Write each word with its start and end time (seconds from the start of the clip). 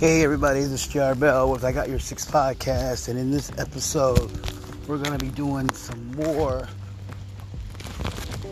Hey 0.00 0.24
everybody, 0.24 0.60
this 0.60 0.70
is 0.70 0.88
JR 0.88 1.14
Bell 1.14 1.50
with 1.50 1.62
I 1.62 1.72
Got 1.72 1.90
Your 1.90 1.98
Six 1.98 2.24
Podcast, 2.24 3.08
and 3.08 3.18
in 3.18 3.30
this 3.30 3.52
episode, 3.58 4.30
we're 4.88 4.96
gonna 4.96 5.18
be 5.18 5.28
doing 5.28 5.70
some 5.74 6.12
more. 6.12 6.66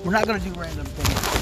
We're 0.04 0.12
not 0.12 0.26
gonna 0.26 0.40
do 0.40 0.52
random 0.52 0.84
things. 0.84 1.37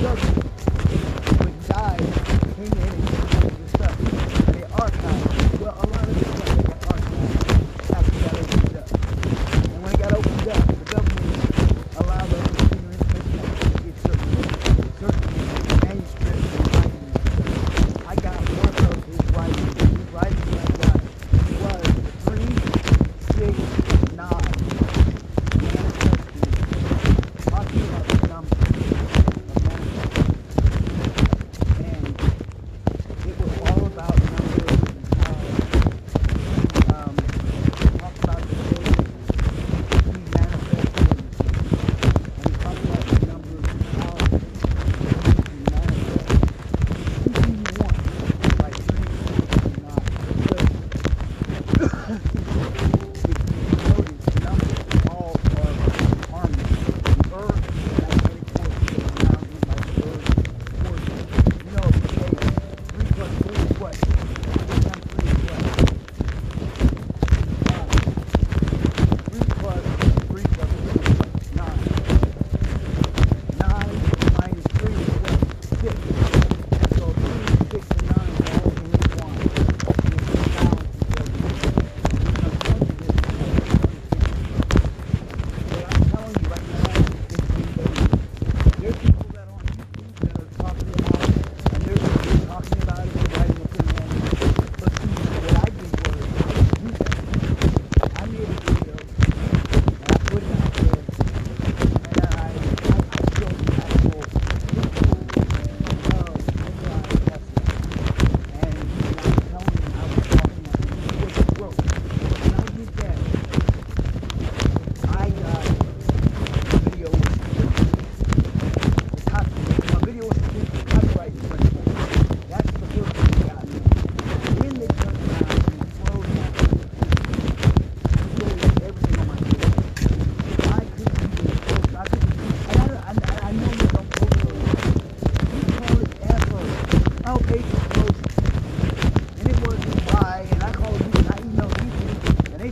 Yes. 0.00 0.49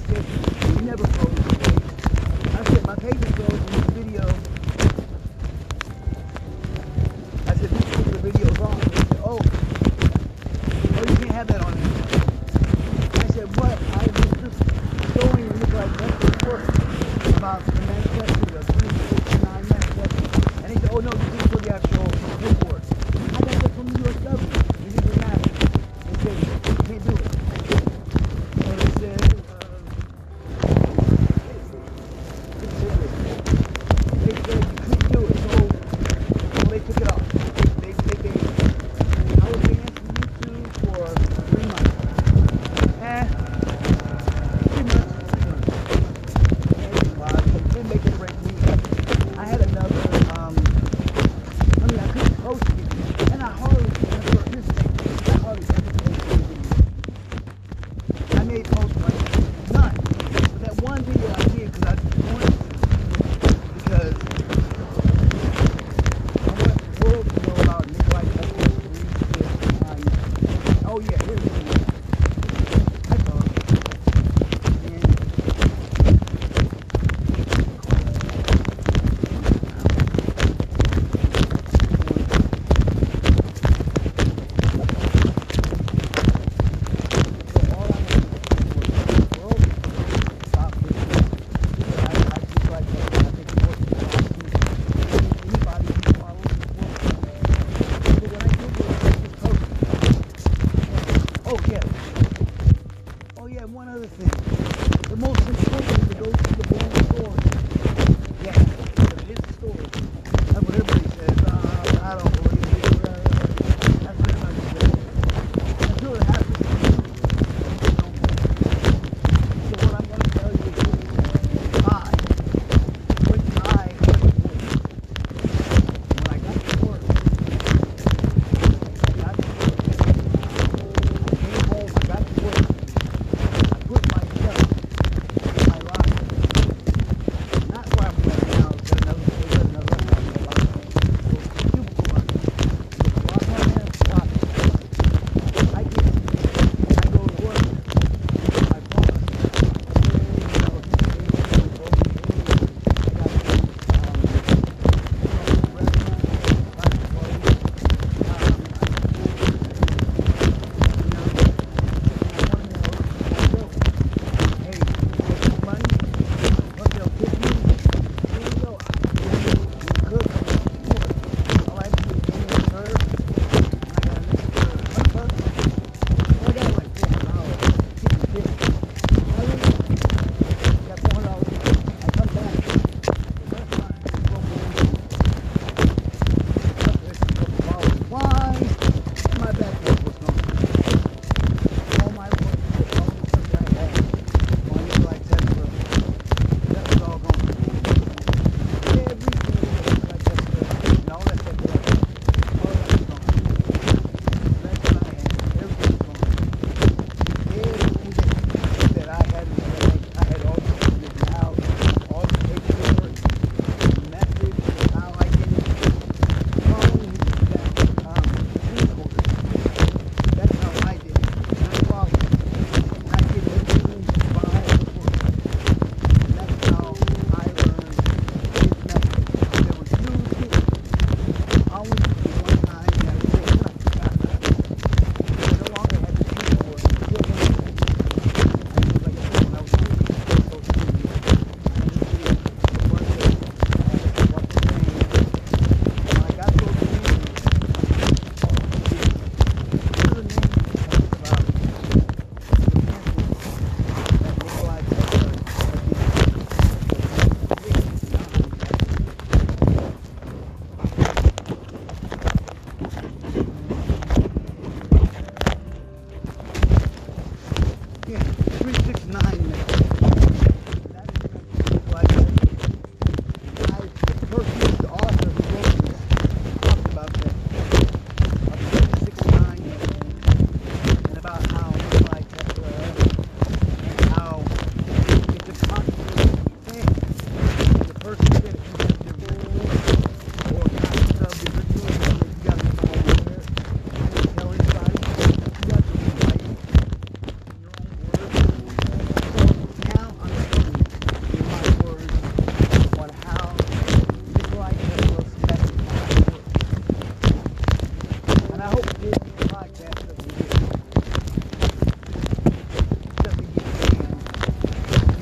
He 0.08 0.14
never 0.86 1.06
froze. 1.06 1.38
I 2.54 2.64
said, 2.64 2.86
my 2.86 2.94
baby 2.94 3.37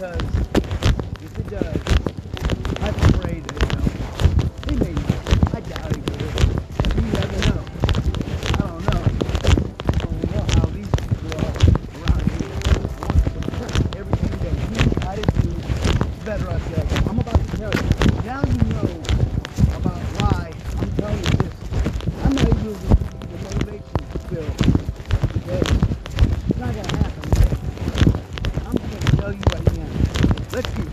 because 0.07 0.36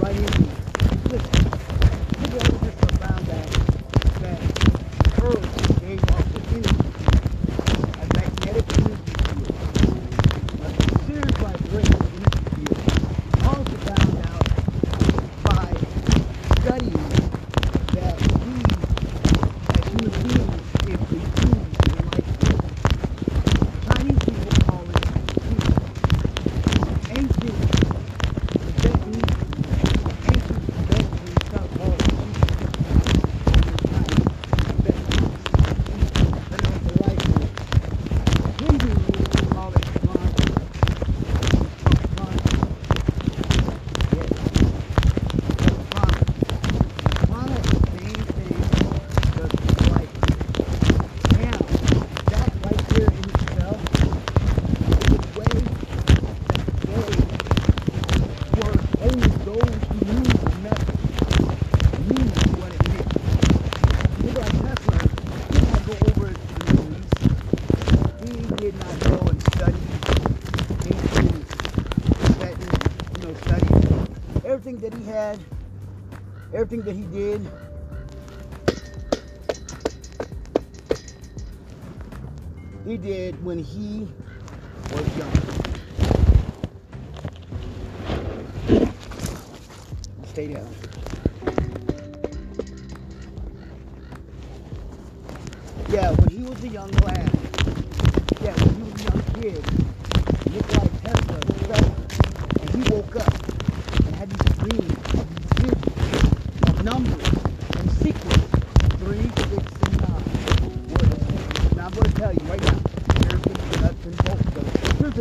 by 0.03 0.11
you. 0.11 1.52
that 76.81 76.95
he 76.95 77.03
did 77.03 77.47
he 82.85 82.97
did 82.97 83.43
when 83.43 83.59
he 83.59 84.07
was 84.91 85.17
young. 85.17 85.31
Stay 90.25 90.53
down. 90.53 90.67
Yeah, 95.89 96.11
when 96.11 96.29
he 96.29 96.43
was 96.43 96.63
a 96.63 96.67
young 96.67 96.91
lad. 96.91 97.31
Yeah, 98.41 98.53
when 98.53 98.75
he 98.75 98.83
was 98.83 98.99
a 98.99 99.03
young 99.03 99.23
kid. 99.41 99.92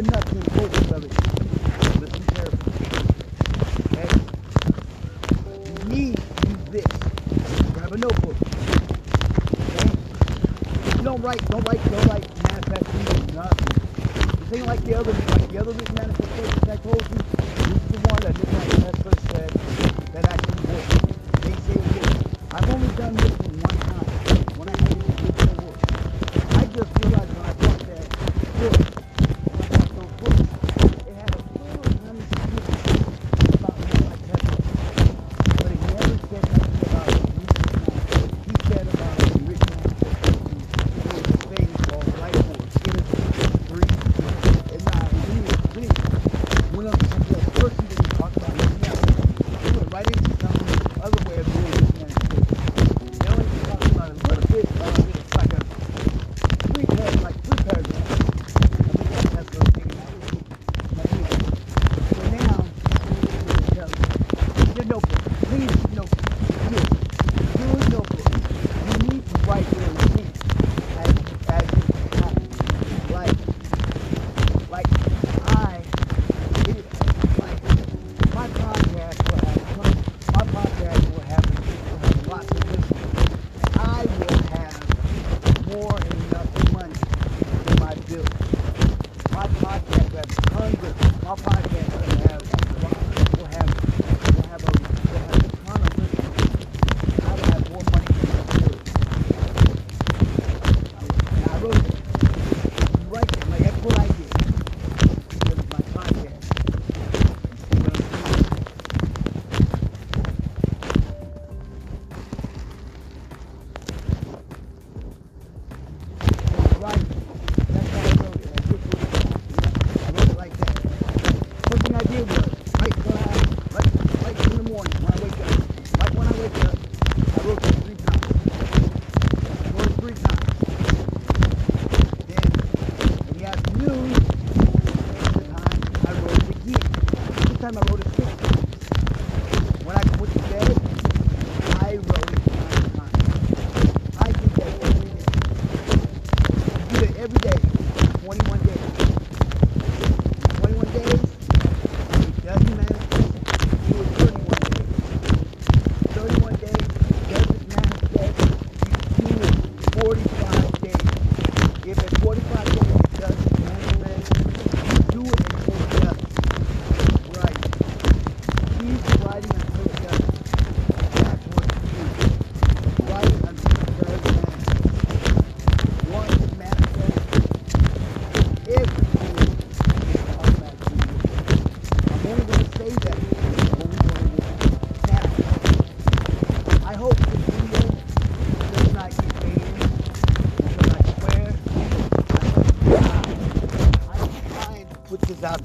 could 0.02 0.12
not 0.12 0.24
do 0.30 0.40
both 0.56 0.92
of 0.92 1.04
it. 1.04 1.12
Listen 2.00 2.22
carefully. 2.34 2.74
Okay? 3.92 4.08
You 5.78 5.84
need 5.88 6.16
to 6.16 6.22
do 6.46 6.54
this. 6.70 6.86
Grab 7.72 7.92
a 7.92 7.98
notebook. 7.98 8.36
Okay? 9.70 11.02
Don't 11.02 11.22
write, 11.22 11.44
don't 11.48 11.68
write, 11.68 11.90
don't 11.90 12.06
write 12.06 12.26
mathematics. 12.50 13.34
Nothing. 13.34 14.48
This 14.48 14.58
ain't 14.58 14.66
like 14.66 14.84
the 14.84 14.94
other, 14.94 15.12
like 15.12 15.48
the 15.50 15.58
other. 15.60 16.21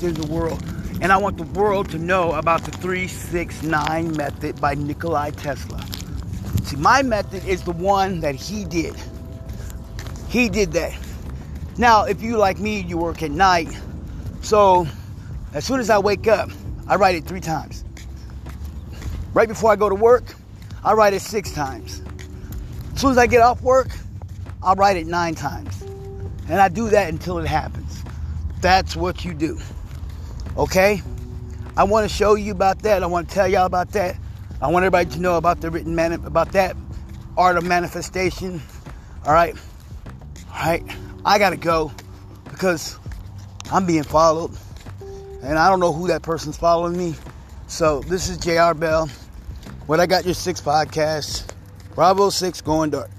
In 0.07 0.15
the 0.15 0.27
world. 0.27 0.63
And 1.01 1.11
I 1.11 1.17
want 1.17 1.37
the 1.37 1.43
world 1.43 1.89
to 1.91 1.99
know 1.99 2.31
about 2.33 2.63
the 2.63 2.71
369 2.71 4.17
method 4.17 4.59
by 4.59 4.73
Nikolai 4.73 5.31
Tesla. 5.31 5.85
See, 6.63 6.75
my 6.77 7.03
method 7.03 7.45
is 7.45 7.63
the 7.63 7.71
one 7.71 8.21
that 8.21 8.35
he 8.35 8.65
did. 8.65 8.95
He 10.29 10.49
did 10.49 10.71
that. 10.73 10.97
Now, 11.77 12.05
if 12.05 12.21
you 12.21 12.37
like 12.37 12.59
me, 12.59 12.81
you 12.81 12.97
work 12.97 13.21
at 13.21 13.31
night. 13.31 13.69
So, 14.41 14.87
as 15.53 15.63
soon 15.65 15.79
as 15.79 15.89
I 15.89 15.99
wake 15.99 16.27
up, 16.27 16.49
I 16.87 16.95
write 16.95 17.15
it 17.15 17.25
three 17.25 17.39
times. 17.39 17.83
Right 19.33 19.47
before 19.47 19.71
I 19.71 19.75
go 19.75 19.87
to 19.87 19.95
work, 19.95 20.35
I 20.83 20.93
write 20.93 21.13
it 21.13 21.21
six 21.21 21.51
times. 21.51 22.01
As 22.93 23.01
soon 23.01 23.11
as 23.11 23.17
I 23.17 23.27
get 23.27 23.41
off 23.41 23.61
work, 23.61 23.89
I'll 24.63 24.75
write 24.75 24.97
it 24.97 25.05
nine 25.05 25.35
times. 25.35 25.81
And 26.49 26.59
I 26.59 26.69
do 26.69 26.89
that 26.89 27.09
until 27.09 27.37
it 27.37 27.47
happens. 27.47 28.03
That's 28.61 28.95
what 28.95 29.23
you 29.23 29.33
do. 29.33 29.59
Okay? 30.57 31.01
I 31.75 31.83
want 31.83 32.09
to 32.09 32.13
show 32.13 32.35
you 32.35 32.51
about 32.51 32.79
that. 32.79 33.03
I 33.03 33.05
want 33.05 33.29
to 33.29 33.35
tell 33.35 33.47
y'all 33.47 33.65
about 33.65 33.91
that. 33.91 34.17
I 34.61 34.71
want 34.71 34.83
everybody 34.83 35.09
to 35.11 35.19
know 35.19 35.37
about 35.37 35.61
the 35.61 35.69
written 35.69 35.95
man 35.95 36.13
about 36.13 36.53
that 36.53 36.75
art 37.37 37.57
of 37.57 37.63
manifestation. 37.63 38.61
All 39.25 39.33
right? 39.33 39.55
All 40.51 40.65
right? 40.65 40.83
I 41.23 41.37
got 41.37 41.51
to 41.51 41.57
go 41.57 41.91
because 42.45 42.97
I'm 43.71 43.85
being 43.85 44.03
followed. 44.03 44.51
And 45.43 45.59
I 45.59 45.69
don't 45.69 45.79
know 45.79 45.93
who 45.93 46.07
that 46.07 46.23
person's 46.23 46.57
following 46.57 46.97
me. 46.97 47.13
So 47.67 47.99
this 48.01 48.27
is 48.27 48.37
JR 48.37 48.73
Bell. 48.73 49.07
What 49.85 49.99
I 49.99 50.07
got 50.07 50.25
your 50.25 50.33
six 50.33 50.59
podcast. 50.59 51.53
Bravo 51.93 52.29
6 52.29 52.61
going 52.61 52.91
dark. 52.91 53.09